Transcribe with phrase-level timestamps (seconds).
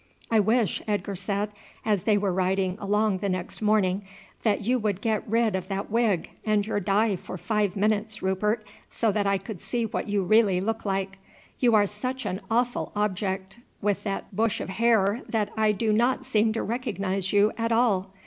[0.31, 1.51] "I wish," Edgar said
[1.85, 4.03] as they were riding along the next morning,
[4.41, 8.65] "that you could get rid of that wig and your dye for five minutes, Rupert,
[8.89, 11.19] so that I could see what you really look like.
[11.59, 16.25] You are such an awful object with that bush of hair that I do not
[16.25, 18.11] seem to recognize you at all.